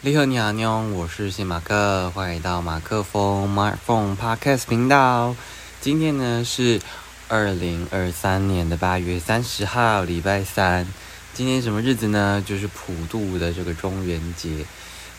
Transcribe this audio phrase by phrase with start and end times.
[0.00, 5.34] 你好，你好，妞，我是谢马克，欢迎到马克风 m y p h o n e Podcast 频道。
[5.80, 6.80] 今天呢是
[7.26, 10.86] 二零二三年的八月三十号，礼拜三。
[11.34, 12.40] 今天什么日子呢？
[12.46, 14.64] 就是普渡的这个中元节。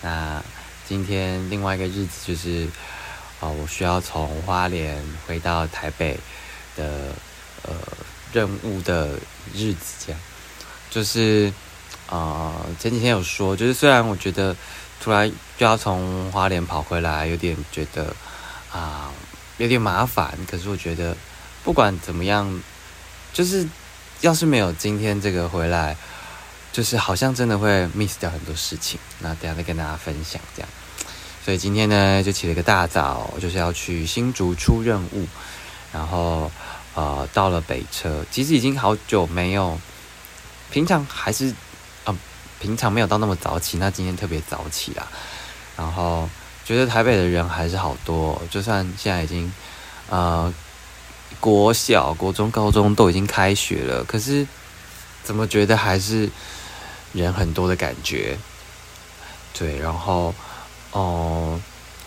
[0.02, 0.42] 那
[0.88, 2.66] 今天另外一个日子就是
[3.42, 6.18] 啊，我需要从花莲回到台北
[6.78, 7.12] 的
[7.64, 7.74] 呃
[8.32, 9.10] 任务的
[9.54, 10.22] 日子，这样
[10.90, 11.52] 就是。
[12.10, 14.56] 啊，前几天有说，就是虽然我觉得
[15.00, 18.16] 突然就要从花莲跑回来，有点觉得
[18.74, 19.12] 啊
[19.58, 21.16] 有点麻烦，可是我觉得
[21.64, 22.60] 不管怎么样，
[23.32, 23.68] 就是
[24.22, 25.96] 要是没有今天这个回来，
[26.72, 29.00] 就是好像真的会 miss 掉很多事情。
[29.20, 30.70] 那等下再跟大家分享这样。
[31.46, 35.28] 所以今天呢，就起了个大早，就是要去新竹出任务，
[35.94, 36.52] 然后
[36.96, 39.80] 呃到了北车，其实已经好久没有，
[40.72, 41.54] 平常还是。
[42.60, 45.08] 平常没有到那么早起，那今天特别早起啦。
[45.78, 46.30] 然后
[46.66, 49.50] 觉得台北的人还是好多，就算现在已经
[50.10, 50.54] 呃
[51.40, 54.46] 国小、国中、高中都已经开学了，可是
[55.24, 56.30] 怎么觉得还是
[57.14, 58.38] 人很多的感觉？
[59.58, 60.36] 对，然后
[60.92, 61.58] 哦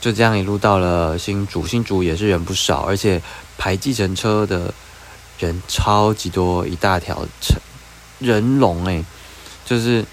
[0.01, 3.23] 就这样一路到了新竹，新竹也是人不少，而且
[3.57, 4.75] 排计程车的
[5.39, 7.55] 人超级多，一大条车
[8.19, 9.03] 人龙哎，
[9.65, 10.05] 就是。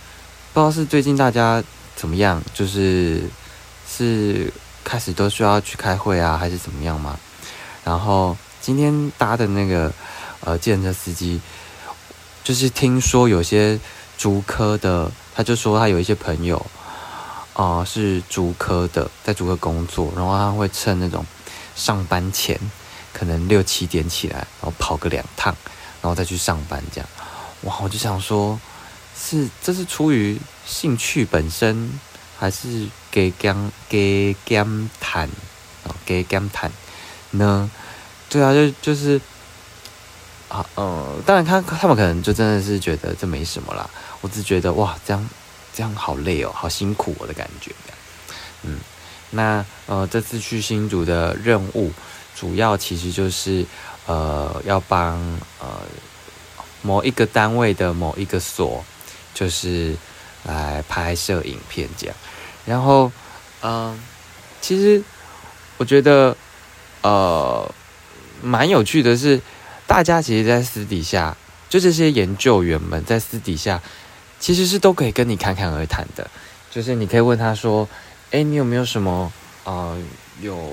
[0.52, 1.64] 不知道是最近大家
[1.96, 3.22] 怎么样，就是
[3.88, 4.52] 是
[4.84, 7.20] 开始都需要去开会啊，还是怎么样嘛？
[7.84, 9.94] 然后今天搭的那个
[10.42, 11.40] 呃，计程车司机，
[12.44, 13.80] 就是听说有些
[14.18, 16.66] 竹科的，他就说他有一些朋友
[17.54, 21.24] 啊是竹科的，在竹科工作，然后他会趁那种
[21.76, 22.60] 上班前，
[23.14, 25.56] 可能六七点起来，然后跑个两趟，
[26.02, 27.08] 然后再去上班这样。
[27.62, 28.60] 哇，我就想说。
[29.22, 31.92] 是，这是出于兴趣本身，
[32.38, 35.28] 还是给讲给讲谈
[35.84, 35.94] 啊？
[36.06, 36.72] 给讲谈
[37.32, 37.70] 呢？
[38.30, 39.20] 对啊，就就是
[40.48, 43.88] 啊，嗯，当然他他们可能就真的是觉得这没什么啦。
[44.22, 45.30] 我只觉得哇，这样
[45.74, 47.72] 这样好累哦，好辛苦我的感觉。
[48.64, 48.80] 嗯，
[49.32, 51.92] 那呃，这次去新竹的任务，
[52.36, 53.66] 主要其实就是
[54.08, 55.20] 呃，要帮
[55.60, 55.68] 呃
[56.82, 58.84] 某一个单位的某一个所。
[59.40, 59.96] 就是
[60.44, 62.16] 来拍摄影片这样，
[62.66, 63.10] 然后，
[63.62, 63.98] 嗯，
[64.60, 65.02] 其实
[65.78, 66.36] 我觉得，
[67.04, 67.74] 呃，
[68.42, 69.40] 蛮有趣的是，
[69.88, 71.38] 大家其实，在私底下，
[71.70, 73.82] 就这些研究员们在私底下，
[74.42, 76.30] 其实是都可以跟你侃侃而谈的。
[76.70, 77.88] 就是你可以问他说
[78.32, 79.32] ：“哎，你有没有什么，
[79.64, 79.98] 呃，
[80.42, 80.70] 有，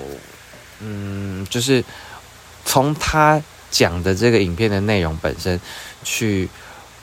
[0.81, 1.81] 嗯，就是
[2.65, 3.41] 从他
[3.71, 5.57] 讲的这个影片的内容本身
[6.03, 6.49] 去。”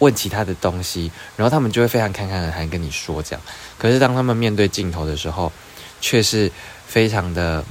[0.05, 3.43] 问其他的东西，然后他们就会非常侃侃而谈跟你说这样。
[3.79, 5.51] 可是当他们面对镜头的时候，
[5.99, 6.53] 却是
[6.87, 7.65] 非常的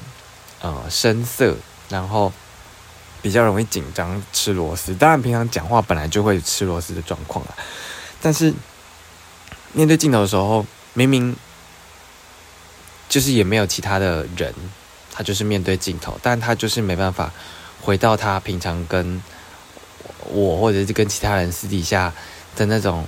[0.62, 1.56] 呃生涩，
[1.90, 2.34] 然后
[3.22, 4.96] 比较容易紧张、吃螺丝。
[4.96, 7.54] 当然，平常讲话本来就会吃螺丝的状况啊，
[8.20, 8.52] 但是
[9.72, 11.36] 面对镜头的时候，明明
[13.08, 14.52] 就是也没有其他的人，
[15.12, 17.32] 他就是面对镜头，但他就是没办法
[17.82, 19.22] 回到他平常跟。
[20.32, 22.14] 我或者是跟其他人私底下
[22.56, 23.06] 的那种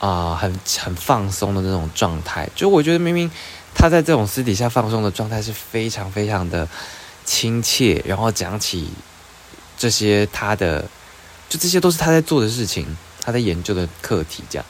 [0.00, 3.30] 啊，很很放松的那种状态，就我觉得明明
[3.74, 6.68] 他在这种私底下放松的状态是非常非常的
[7.24, 8.90] 亲切，然后讲起
[9.78, 10.82] 这些他的，
[11.48, 12.84] 就这些都是他在做的事情，
[13.22, 14.66] 他在研究的课题这样，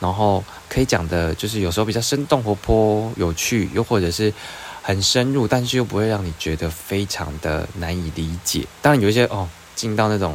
[0.00, 4.32] 然后可以讲的就是有时候比较生动活泼、有趣，又或者是
[4.80, 8.66] 很深入，但是又不会让你觉得非常的难以理解。
[8.80, 10.34] 当然有一些哦，进到那种。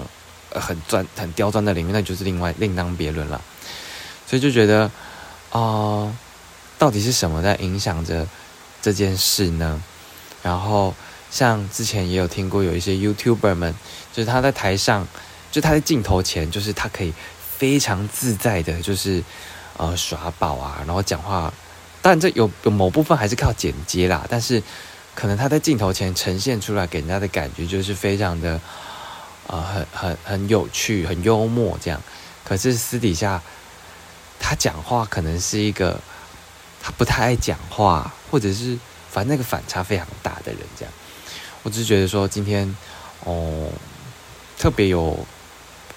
[0.59, 3.41] 很钻、很刁钻的里面，那就是另外另当别论了。
[4.25, 4.90] 所以就觉得，
[5.52, 6.16] 啊，
[6.80, 8.28] 到底是什么在影响着
[8.81, 9.84] 这件事呢？
[10.42, 10.96] 然后
[11.30, 13.75] 像之前也有听过有一些 YouTuber 们，
[14.13, 15.08] 就是他在台上，
[15.52, 17.13] 就他在镜头前，就是他可以
[17.58, 19.24] 非常自在的，就是
[19.78, 21.53] 呃耍宝啊，然后讲话。
[22.02, 24.62] 当然这有有某部分还是靠剪接啦，但是
[25.13, 28.60] 可能他在镜头前呈现出来给人家的感觉就是非常的。
[29.48, 32.01] 啊，很很很有趣，很幽默这样。
[32.45, 33.42] 可是私底下，
[34.40, 36.00] 他讲话可能是一个
[36.81, 38.78] 他不太爱讲话，或者是
[39.10, 40.94] 反正那个反差非常大的人这样。
[41.62, 42.75] 我只是觉得说今天
[43.24, 43.69] 哦，
[44.57, 45.25] 特别有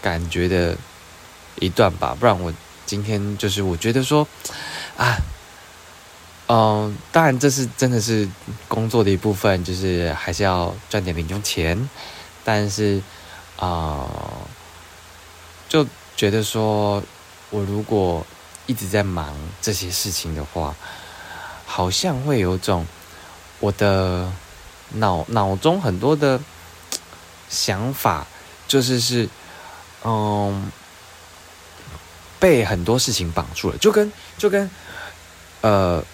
[0.01, 0.77] 感觉的
[1.59, 2.17] 一段吧。
[2.19, 2.53] 不然我
[2.85, 4.27] 今天就是我觉得说
[4.97, 5.19] 啊，
[6.47, 8.29] 嗯，当然这是真的是
[8.69, 11.89] 工作的一部分，就是还是要赚点零用钱，
[12.45, 13.03] 但是。
[13.57, 14.07] 啊，
[15.69, 15.87] 就
[16.17, 17.03] 觉得说，
[17.51, 18.25] 我如果
[18.67, 20.75] 一直在忙这些事情的话，
[21.65, 22.87] 好像会有种
[23.61, 24.31] 我的
[24.93, 26.41] 脑脑中很多的
[27.49, 28.27] 想法，
[28.69, 29.29] 就是是
[30.05, 30.71] 嗯
[32.39, 34.71] 被很多事情绑住了，就跟就跟
[35.63, 36.05] 呃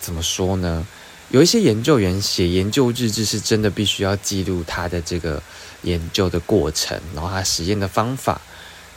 [0.00, 0.86] 怎么说呢？
[1.30, 5.42] 有一些研究员写研究日志，是真的必须要记录他的这个
[5.82, 8.40] 研究的过程，然后他实验的方法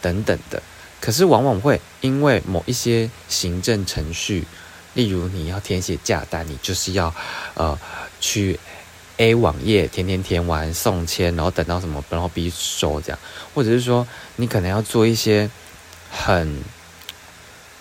[0.02, 0.62] 等等的。
[1.00, 4.46] 可是往往会因为某一些行政程序，
[4.94, 7.14] 例如你要填写价单，你就是要
[7.56, 7.78] 呃
[8.20, 8.60] 去
[9.18, 13.20] A 网页填填填完送签，然后等到什么，然后 B 收这样，
[13.54, 15.50] 或者是说你可能要做一些
[16.12, 16.64] 很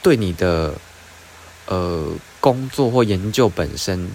[0.03, 0.75] 对你的
[1.67, 4.11] 呃工作或研究本身。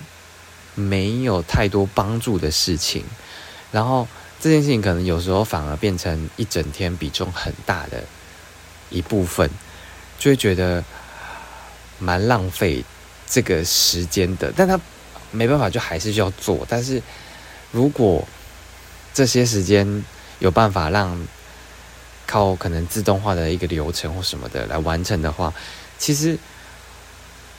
[0.77, 3.05] 没有太多帮助的事情，
[3.71, 4.05] 然后
[4.45, 8.03] 这件事情可能有时候反而变成一整天比重很大的
[8.91, 9.49] 一部分，
[10.19, 10.83] 就会觉得
[11.97, 12.85] 蛮浪费
[13.25, 14.53] 这个时间的。
[14.55, 14.79] 但他
[15.31, 16.63] 没办法，就还是要做。
[16.69, 17.01] 但是
[17.71, 18.23] 如果
[19.15, 20.05] 这些时间
[20.37, 21.19] 有办法让
[22.27, 25.51] 靠可能自动化的一个流程或什么的来完成的话，
[25.97, 26.37] 其实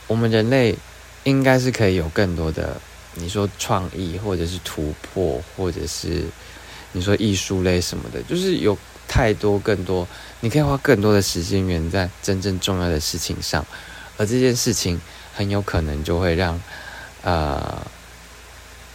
[0.07, 0.77] 我们人类
[1.25, 2.81] 应该是可以有更多的。
[3.15, 6.27] 你说创意，或者是突破，或者是
[6.97, 8.77] 你说艺术类什么的，就是有
[9.07, 10.09] 太多更多，
[10.41, 13.65] 你可以花更多的时间源在真正重要的事情上，
[14.17, 14.99] 而这件事情
[15.35, 16.59] 很有可能就会让，
[17.23, 17.87] 呃，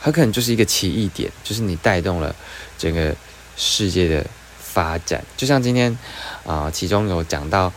[0.02, 2.36] 很可能就是一个奇异点，就是你带动了
[2.80, 3.16] 整个
[3.56, 4.26] 世界的
[4.60, 5.24] 发展。
[5.38, 5.96] 就像今天
[6.44, 7.72] 啊，其中有讲到，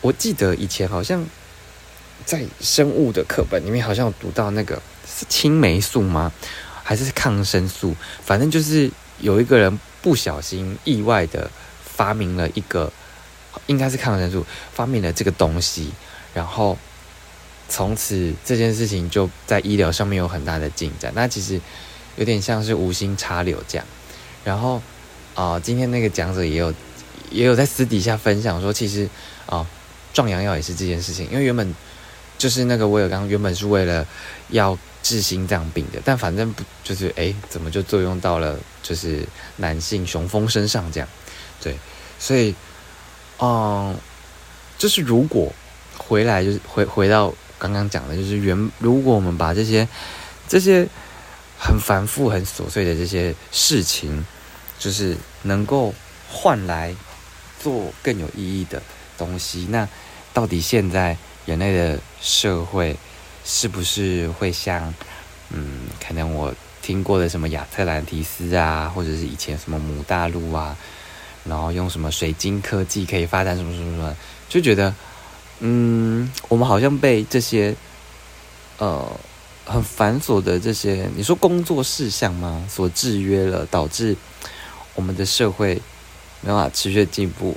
[0.00, 1.24] 我记得以前好像
[2.26, 4.82] 在生物的课本里面好像有读到那个。
[5.28, 6.32] 青霉素吗？
[6.82, 7.94] 还是抗生素？
[8.24, 11.50] 反正就是有一个人不小心意外的
[11.84, 12.92] 发明了一个，
[13.66, 15.92] 应该是抗生素，发明了这个东西，
[16.34, 16.76] 然后
[17.68, 21.12] 从此这件事情就在医疗上面有很大的进展。
[21.14, 21.60] 那其实
[22.16, 23.86] 有点像是无心插柳这样。
[24.44, 24.82] 然后
[25.34, 26.74] 啊，今天那个讲者也有
[27.30, 29.08] 也有在私底下分享说，其实
[29.46, 29.66] 啊，
[30.12, 31.74] 壮阳药也是这件事情，因为原本
[32.36, 34.06] 就是那个威尔刚原本是为了
[34.48, 34.78] 要。
[35.04, 39.22] 治心脏病的，但反正不就是哎，怎么就作用到了就是
[39.58, 41.06] 男性雄风身上这样？
[41.60, 41.76] 对，
[42.18, 42.54] 所以，
[43.38, 43.94] 嗯，
[44.78, 45.52] 就是如果
[45.98, 49.86] 回来就是回回到刚刚讲的，就是原如果我们把这些
[50.48, 50.88] 这些
[51.58, 54.24] 很繁复、很琐碎的这些事情，
[54.78, 55.94] 就是能够
[56.30, 56.96] 换来
[57.60, 58.82] 做更有意义的
[59.18, 59.86] 东西，那
[60.32, 61.14] 到底现在
[61.44, 62.96] 人类的社会？
[63.44, 64.92] 是不是会像，
[65.50, 70.74] 嗯，可能我听过的什么亚特兰提斯啊，或者是以前什么母大陆啊，
[71.44, 74.16] 然后用什么水晶科技可以发展什么什么什么，
[74.48, 74.94] 就觉得，
[75.60, 77.74] 嗯，我们好像被这些，
[78.78, 79.06] 呃，
[79.66, 82.66] 很繁琐的这些，你说工作事项吗？
[82.68, 84.16] 所制约了，导致
[84.94, 85.74] 我们的社会
[86.40, 87.56] 没办法持续进步。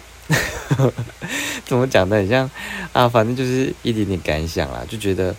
[1.65, 2.17] 怎么讲的？
[2.17, 2.51] 很像
[2.91, 5.33] 啊，反正就是一点点感想啦，就觉得。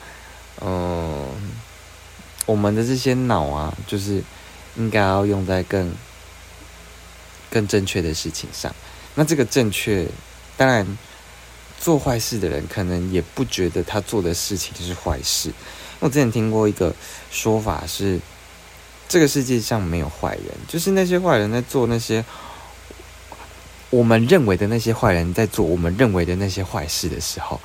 [0.60, 1.52] 嗯，
[2.46, 4.20] 我们的这些脑啊，就是
[4.74, 5.94] 应该要用在更
[7.48, 8.74] 更正确的事情上。
[9.14, 10.04] 那这个正确，
[10.56, 10.98] 当然
[11.78, 15.52] 做坏事的人可能也不觉得他做的事情是坏事。
[16.00, 16.92] 我之前听过一个
[17.30, 18.18] 说法是，
[19.08, 22.24] 这个世界上没有坏人，就是那些坏人在做那些
[23.90, 27.60] 我们认为的那些坏人在做我们认为的那些坏事的时候，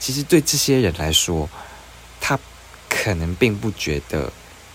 [0.00, 1.48] 其实对这些人来说。
[2.24, 2.38] 他
[2.88, 4.32] 可能并不觉得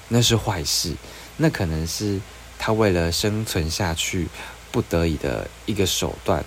[0.10, 0.94] 那是坏事，
[1.38, 2.20] 那可能是
[2.60, 4.28] 他为了生存下去
[4.70, 6.44] 不得已的一个手段。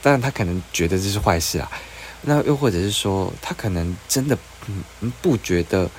[0.00, 1.68] 当然，他可能觉得这是坏事啊。
[2.22, 4.38] 那又或者是说，他可能真的
[4.68, 5.90] 嗯不觉得，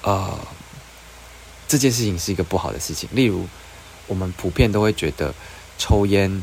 [0.00, 0.38] 呃，
[1.68, 3.06] 这件事情是一个不好的事情。
[3.12, 3.46] 例如，
[4.06, 5.34] 我们普遍都会觉得
[5.76, 6.42] 抽烟、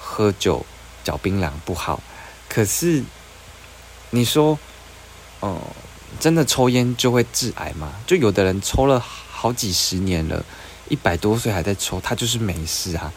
[0.00, 0.66] 喝酒、
[1.04, 2.02] 嚼槟榔不好。
[2.48, 3.04] 可是，
[4.10, 4.58] 你说。
[5.40, 5.60] 哦，
[6.20, 7.92] 真的抽烟就会致癌吗？
[8.06, 10.44] 就有的人抽了好几十年了，
[10.88, 13.12] 一百多岁还在抽，他就是没事啊。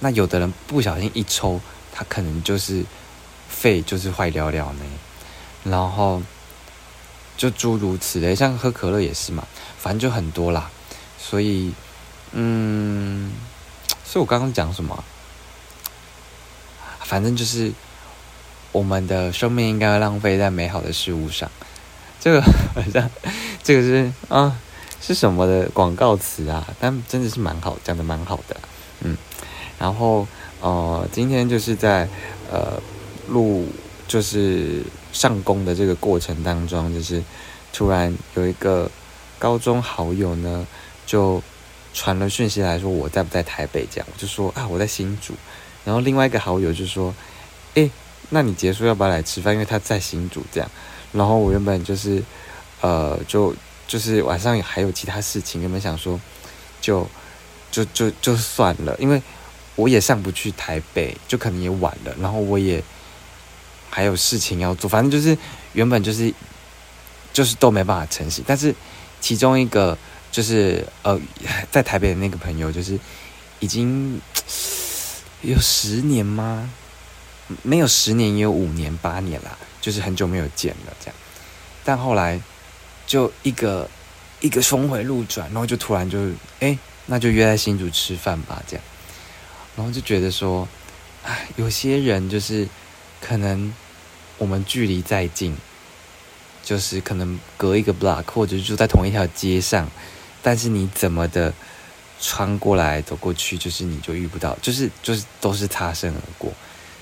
[0.00, 1.60] 那有的人不小心一抽，
[1.92, 2.84] 他可能就是
[3.48, 4.84] 肺就是坏了了呢。
[5.64, 6.22] 然后
[7.36, 9.46] 就诸如此类，像喝可乐也是嘛，
[9.78, 10.70] 反正就很多啦。
[11.18, 11.72] 所以，
[12.32, 13.32] 嗯，
[14.04, 15.04] 所以我刚刚讲什么？
[17.00, 17.72] 反正就是
[18.70, 21.50] 我们的生命应该要浪费在美好的事物上。
[22.20, 23.10] 这个好像，
[23.62, 24.58] 这个是啊，
[25.00, 26.66] 是什么的广告词啊？
[26.80, 28.56] 但真的是蛮好，讲的蛮好的，
[29.00, 29.16] 嗯。
[29.78, 30.26] 然后
[30.60, 32.08] 呃，今天就是在
[32.50, 32.82] 呃
[33.28, 33.68] 录，
[34.08, 34.82] 就是
[35.12, 37.22] 上工的这个过程当中，就是
[37.72, 38.90] 突然有一个
[39.38, 40.66] 高中好友呢，
[41.06, 41.40] 就
[41.94, 45.34] 传了讯息来说我在不在台北，这样我就说啊我在新竹，
[45.84, 47.14] 然后另外一个好友就说，
[47.76, 47.88] 哎，
[48.30, 49.54] 那你结束要不要来吃饭？
[49.54, 50.68] 因为他在新竹这样，
[51.12, 52.22] 然后我原本就是
[52.80, 53.54] 呃就
[53.86, 56.20] 就是晚上还有其他事情，原本想说
[56.80, 57.06] 就
[57.70, 59.22] 就就就算了，因为
[59.76, 62.82] 我也上不去台北，就可能也晚了，然后我也。
[63.90, 65.36] 还有事情要做，反正就是
[65.72, 66.32] 原本就是
[67.32, 68.44] 就是都没办法成型。
[68.46, 68.72] 但是
[69.18, 69.96] 其中一个
[70.30, 71.18] 就是呃，
[71.70, 73.00] 在台北的那个朋友，就是
[73.60, 74.20] 已经
[75.40, 76.70] 有十年吗？
[77.62, 81.14] 没有十年，也有五年、八年啦，就是很久没有见了这样。
[81.84, 82.40] 但后来
[83.06, 83.88] 就一个
[84.40, 86.18] 一个峰回路转，然后就突然就
[86.60, 88.84] 哎，那就约在新竹吃饭吧，这样。
[89.76, 90.68] 然后就觉得说，
[91.22, 92.68] 哎，有些人就是。
[93.20, 93.74] 可能
[94.38, 95.56] 我们距离再近，
[96.62, 99.90] 就是可能隔一个 block，或者住在同一条街上，
[100.40, 101.52] 但是你怎么的
[102.20, 106.52] 穿过来走过去，就是你就遇不到，就是就是都是擦身而过。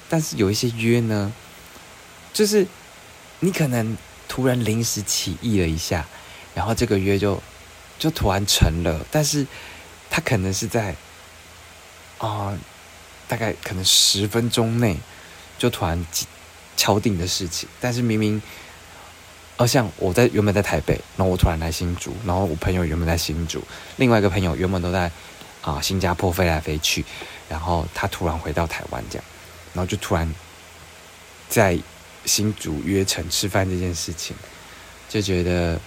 [0.09, 1.33] 但是有一些约呢，
[2.33, 2.67] 就是
[3.41, 3.97] 你可能
[4.29, 6.07] 突然临时起意了一下，
[6.55, 7.43] 然后这个约就
[7.99, 9.47] 就突然成了，但是
[10.11, 10.95] 他可能是在
[12.19, 12.57] 啊，
[13.29, 14.97] 大概可能十分钟内。
[15.59, 16.07] 就突然
[16.77, 18.43] 敲定的事情，但是明明，
[19.57, 23.65] 而像我在原本在台北，然后我突然来新竹，然后我朋友原本在新竹，
[23.97, 25.11] 另外一个朋友原本都在
[25.63, 27.07] 啊新加坡飞来飞去，
[27.49, 29.25] 然后他突然回到台湾这样，
[29.77, 30.29] 然后就突然
[31.49, 31.79] 在
[32.25, 34.35] 新竹约成吃饭这件事情，
[35.09, 35.79] 就觉得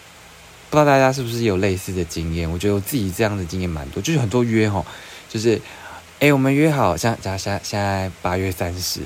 [0.70, 2.50] 不知道大家是不是有类似的经验？
[2.50, 4.86] 我觉得我自己这样的经验蛮多，就是很多约哈，
[5.28, 5.60] 就是
[6.20, 9.02] 哎我们约好像假现现在八月三十。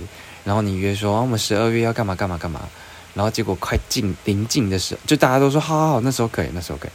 [0.45, 2.67] 然后你约说，我们十二月要干嘛干嘛干嘛，
[3.13, 6.91] 然后结果快近临近的时候，就大家都说好好好，那时候可以，那时候可以。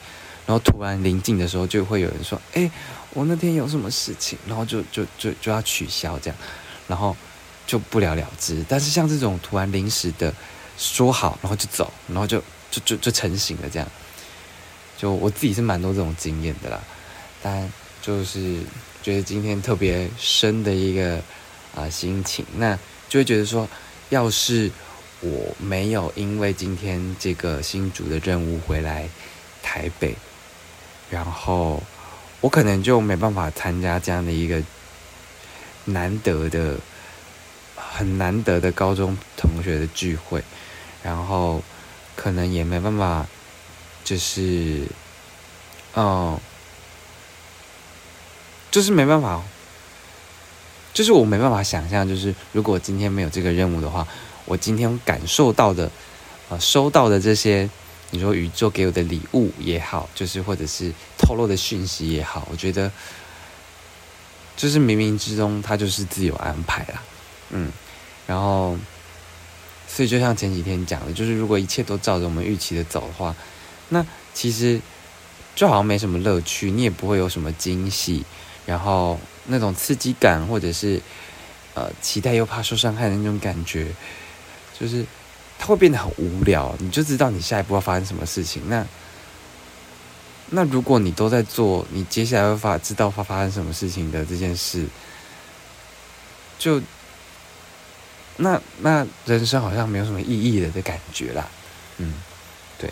[0.46, 2.70] 然后突然临近的时候，就会有人说，哎，
[3.14, 6.38] 我那天有什么事情，然后就就就就要取消这样，
[6.86, 7.16] 然后
[7.68, 8.64] 就不了了之。
[8.68, 10.34] 但是像这种突然临时的
[10.76, 13.88] 说好，然后就走，然后就就就就成型了这样，
[14.96, 16.80] 就我自己是蛮多这种经验的啦。
[17.40, 17.72] 但
[18.02, 18.58] 就是
[19.04, 21.22] 觉得今天特别深的一个
[21.76, 22.76] 啊心情，那。
[23.10, 23.66] 就会觉得说，
[24.10, 24.70] 要是
[25.20, 29.08] 我没有因为今天这个新竹的任务回来
[29.62, 30.14] 台北，
[31.08, 31.82] 然后
[32.42, 34.62] 我可能就没办法参加这样的一个
[35.86, 36.76] 难得的、
[37.98, 40.40] 很难得的高中同学的聚会，
[41.02, 41.60] 然后
[42.14, 43.26] 可能也没办法，
[44.04, 44.86] 就是，
[45.96, 46.38] 嗯，
[48.70, 49.42] 就是没办法。
[50.94, 54.06] 就是我没办法想象，就是如果今天没有这个任务的话，
[54.44, 55.90] 我今天感受到的，
[56.48, 57.68] 呃，收到的这些，
[58.10, 62.90] 你说宇宙给我的礼物也好，就是或者是透露的讯息也好，我觉得，
[64.56, 67.02] 就是冥冥之中它就是自有安排啦，
[67.50, 67.70] 嗯，
[68.28, 68.78] 然后，
[69.88, 73.34] 所以就像前几天讲的，就是如果一切都照着我们预期的走的话，
[73.88, 74.80] 那其实
[75.56, 78.24] 就好像没什么乐趣，你也不会有什么惊喜，
[78.64, 79.18] 然后。
[79.50, 81.00] 那种刺激感，或者是
[81.72, 83.86] 呃期待又怕受伤害的那种感觉，
[84.78, 85.02] 就是
[85.58, 86.76] 它会变得很无聊。
[86.78, 88.62] 你就知道你下一步要发生什么事情。
[88.68, 88.86] 那
[90.50, 94.86] 那如果你都在做，你接下来会发知道发发生什么事情的这件事，
[96.58, 96.78] 就
[98.38, 101.46] 那那人生好像没有什么意义了的感觉啦。
[101.98, 102.14] 嗯，
[102.78, 102.90] 对。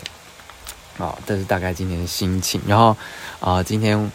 [0.97, 2.61] 好，这是大概今天的心情。
[2.67, 2.95] 然后
[3.39, 4.11] 啊，今天。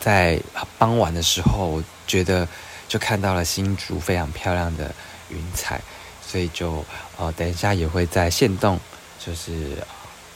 [0.00, 0.40] 在
[0.78, 2.46] 傍晚的时候，我觉得
[2.86, 4.94] 就看到了新竹非常漂亮的
[5.28, 5.80] 云彩，
[6.24, 6.84] 所以就
[7.16, 8.78] 呃等一下也会在线动，
[9.18, 9.76] 就是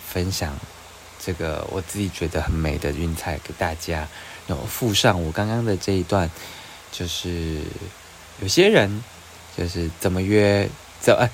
[0.05, 0.53] 分享
[1.25, 4.07] 这个我自己觉得很美的云彩给大家，
[4.49, 6.29] 然后附上我刚刚的这一段，
[6.91, 7.61] 就是
[8.41, 9.03] 有些人
[9.57, 10.69] 就是怎么约，
[11.01, 11.31] 在哎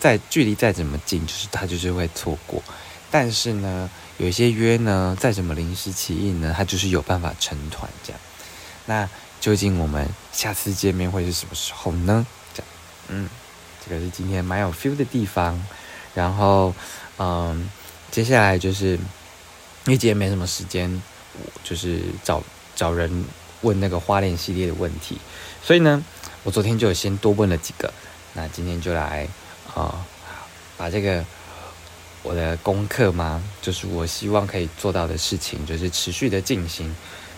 [0.00, 2.62] 在距离再怎么近，就是他就是会错过，
[3.10, 3.90] 但是呢。
[4.18, 8.20] 有一些约呢，再怎么临时起意呢，他就是有办法成团这样。
[8.86, 9.08] 那
[9.40, 12.24] 究竟我们下次见面会是什么时候呢？
[12.54, 12.68] 这样，
[13.08, 13.28] 嗯，
[13.84, 15.60] 这个是今天蛮有 feel 的地方。
[16.14, 16.72] 然后，
[17.18, 17.68] 嗯，
[18.12, 18.98] 接下来就是因
[19.86, 22.44] 为今天没什么时间，我就是找
[22.76, 23.24] 找人
[23.62, 25.18] 问那个花莲系列的问题，
[25.64, 26.04] 所以呢，
[26.44, 27.92] 我昨天就有先多问了几个。
[28.34, 29.28] 那今天就来
[29.74, 30.04] 啊，
[30.76, 31.24] 把这个。
[32.24, 33.42] 我的功课吗？
[33.60, 36.94] 就是我希望可以做到的事情，就是持续的进行。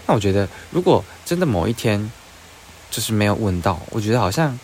[0.07, 2.13] 那我觉得，如果真的某一天
[2.91, 4.61] 就是没有问到，我觉得好像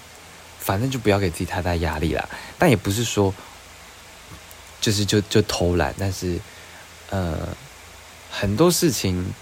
[0.59, 2.29] 反正就不要给自己太大压力了。
[2.59, 3.35] 但也不是说
[4.79, 6.39] 就是就就偷懒，但是
[7.09, 7.49] 呃，
[8.31, 9.33] 很多事情，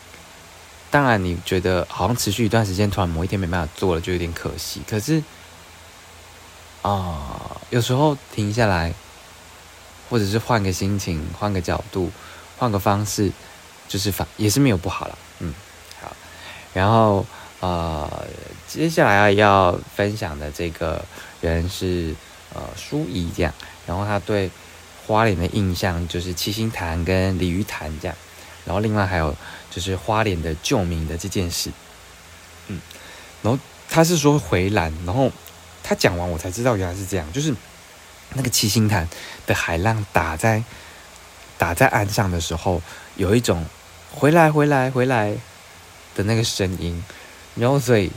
[0.98, 4.82] 当然你觉得好像持续一段时间，突然某一天没办法做了，就有点可惜。
[4.84, 5.22] 可是
[6.82, 8.92] 啊，有时候停下来，
[10.10, 12.10] 或者是换个心情、换个角度、
[12.56, 13.30] 换个方式，
[13.86, 15.16] 就是反也是没有不好了。
[15.38, 15.54] 嗯，
[16.02, 16.16] 好，
[16.74, 17.24] 然后
[17.60, 18.26] 呃，
[18.66, 21.04] 接下来要分享的这个
[21.40, 22.12] 人是
[22.52, 23.54] 呃舒怡这样，
[23.86, 24.50] 然后他对。
[25.06, 28.14] 花莲的印象就是七星潭跟鲤鱼潭这样，
[28.68, 29.34] 然后另外还有
[29.70, 31.72] 就是花莲的救命的这件事，
[32.66, 32.78] 嗯，
[33.40, 33.58] 然后
[33.88, 35.32] 他是说回蓝，然后
[35.82, 37.54] 他讲完我才知道原来是这样，就是
[38.34, 39.08] 那个七星潭
[39.46, 40.62] 的海浪打在
[41.56, 42.82] 打在岸上的时候，
[43.16, 43.64] 有一种
[44.12, 45.34] 回来回来回来
[46.14, 47.02] 的那个声音，
[47.54, 48.12] 然后所以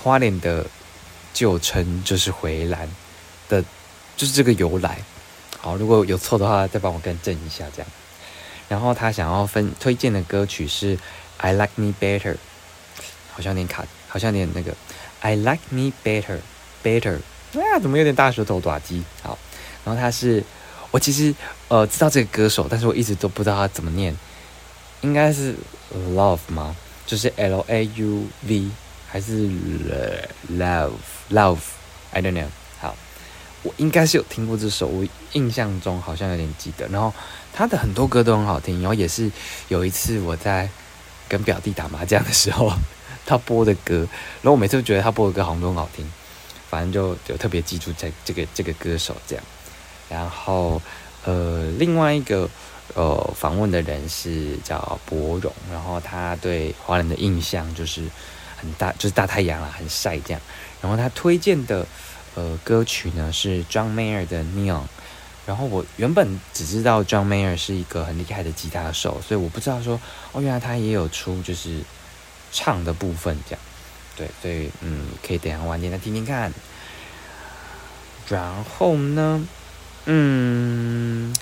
[0.00, 0.64] 花莲的
[1.34, 2.88] 旧称就是回蓝
[3.48, 3.64] 的，
[4.16, 5.02] 就是这个由来。
[5.58, 7.90] 好，如果有错的话，再帮我更正一下，这样。
[8.72, 10.96] 然后他想要分推荐的歌曲是
[11.36, 12.32] 《I Like Me Better》，
[13.30, 14.72] 好像有点卡，好像有点那个
[15.20, 16.38] 《I Like Me Better
[16.82, 17.18] Better》。
[17.60, 19.04] 啊，怎么有点大舌头短鸡？
[19.22, 19.38] 好，
[19.84, 20.42] 然后他是
[20.90, 21.34] 我其实
[21.68, 24.16] 呃知道这个歌手，但是我一直都不知道他怎么念，
[25.02, 25.54] 应该是
[26.14, 26.74] Love 吗？
[27.04, 28.70] 就是 L A U V
[29.06, 29.50] 还是
[30.50, 30.92] Love
[31.30, 32.46] Love？I don't know。
[32.80, 32.96] 好
[33.64, 36.88] 我应该是有听过这首，我印象中好像有点记得。
[36.88, 37.12] 然后
[37.52, 39.30] 他的很多歌都很好听，然后也是
[39.68, 40.68] 有一次我在
[41.28, 42.72] 跟表弟打麻将的时候，
[43.26, 43.98] 他播的歌，
[44.40, 46.04] 然后我每次都觉得他播的歌好像都很好听，
[46.70, 49.44] 反正就就特别记住这这个这个歌手这样。
[50.08, 50.80] 然后
[51.24, 52.48] 呃，另外一个
[52.94, 58.02] 呃访问的人是叫博荣，然后他对华人的印象就是
[58.56, 60.40] 很大，就是大太阳啊，很晒这样。
[60.80, 61.86] 然后他推荐的。
[62.34, 64.84] 呃，歌曲呢是 John Mayer 的 Neon，
[65.46, 70.00] 然后我原本只知道 John Mayer 是一个很厉害的吉他手，所以我不知道说
[70.32, 71.80] 哦，原来他也有出就是
[72.52, 73.60] 唱的部分这样，
[74.16, 76.52] 对，所以嗯，可以等下晚点再听听看。
[78.28, 79.46] 然后呢，
[80.06, 81.34] 嗯，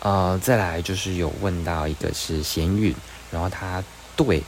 [0.00, 2.94] 呃，再来就是有问到一个是咸韵，
[3.30, 3.82] 然后他
[4.16, 4.42] 对。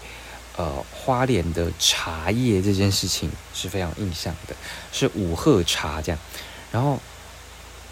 [0.57, 4.57] 呃，花莲的茶叶这件事情是非常印象的，
[4.91, 6.19] 是五鹤茶这样。
[6.73, 7.01] 然后，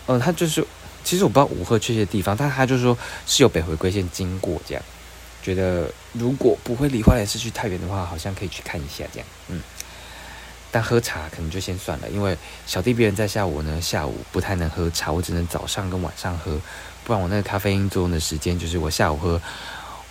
[0.06, 0.64] 呃，他就是，
[1.04, 4.82] 其实我不知道五鹤确切地方，但他就是说是有北回归线经过这样。
[5.42, 9.28] 觉得如果不会离花莲市区太远的话，好像可以去看一下这样。
[9.48, 9.62] 嗯，
[10.72, 16.60] 但喝茶可能就先算了，因为小弟别人在下午呢，下午不太能喝茶，我只能早上跟晚上喝，
[17.04, 19.40] 不然我那个咖啡因作用的时间，就是我下午喝，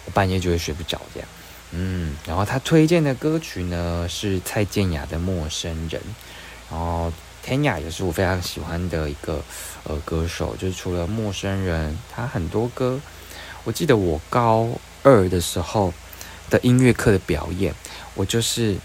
[0.06, 1.28] 我半夜就会睡不着这样。
[1.72, 6.02] 嗯，然后他推荐的歌曲呢是蔡健雅的《陌生人》，
[6.72, 7.12] 然后
[7.46, 9.40] 天雅也是我非常喜欢的一个
[9.84, 13.00] 呃歌手，就是除了《陌生人》，他很多歌，
[13.64, 14.68] 我记得我高
[15.04, 15.94] 二的时候
[16.50, 17.72] 的音乐课的表演，
[18.16, 18.76] 我就是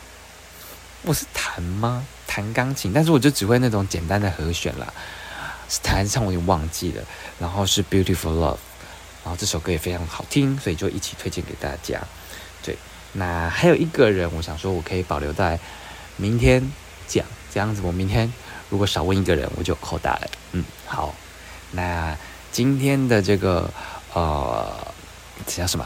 [1.04, 2.06] 我是弹吗？
[2.26, 4.92] 弹钢琴，但是我就只会那种简单的和弦啦，
[5.70, 7.02] 是弹唱我有点忘记了，
[7.38, 8.54] 然后是《Beautiful Love》，
[9.24, 11.98] 然后这首歌也非常好听，所以就一起推荐给大家。
[12.62, 12.76] 对，
[13.14, 15.58] 那还有一个人，我想说，我可以保留在
[16.18, 16.70] 明天
[17.08, 18.30] 讲，这样子，我明天
[18.70, 20.30] 如果少问一个人，我就扣大了。
[20.52, 21.14] 嗯，好，
[21.72, 22.16] 那
[22.50, 23.70] 今天的这个
[24.14, 24.72] 呃，
[25.46, 25.84] 叫什么？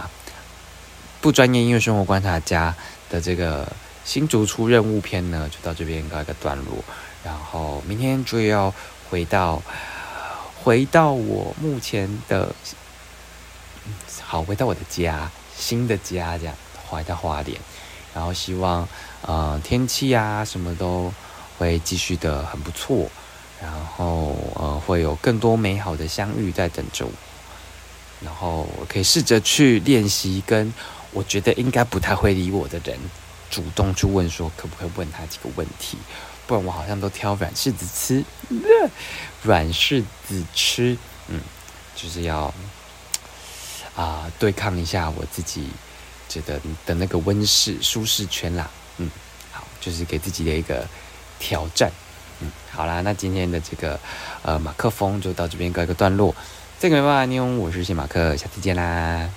[1.20, 2.72] 不专业音乐生活观察家
[3.10, 3.66] 的这个
[4.04, 6.84] 新逐出任务篇呢，就到这边告一个段落。
[7.24, 8.72] 然后明天就要
[9.10, 9.60] 回到
[10.62, 12.54] 回到我目前的，
[14.22, 16.54] 好，回到我的家，新的家，这样。
[16.86, 17.58] 回到花莲，
[18.14, 18.86] 然后希望
[19.22, 21.12] 呃天气啊什么都
[21.58, 23.10] 会继续的很不错，
[23.60, 27.12] 然后呃会有更多美好的相遇在等着我，
[28.20, 30.72] 然后我可以试着去练习跟
[31.12, 32.98] 我觉得应该不太会理我的人
[33.50, 35.96] 主动去问说可不可以问他几个问题，
[36.46, 38.24] 不然我好像都挑软柿子吃，
[39.42, 40.96] 软柿子吃，
[41.28, 41.40] 嗯，
[41.94, 42.52] 就是要
[43.94, 45.68] 啊对抗一下我自己。
[46.26, 49.08] 觉得的那个温室舒适圈啦，嗯，
[49.52, 50.84] 好，就是给自己的一个
[51.44, 51.92] 挑战，
[52.40, 54.00] 嗯，好啦，那今天的这个
[54.40, 56.34] 呃马克风就到这边告一个段落，
[56.80, 59.28] 这个没办法妞，我是谢马克，下次见啦。